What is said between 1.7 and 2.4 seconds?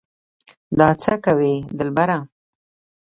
دلبره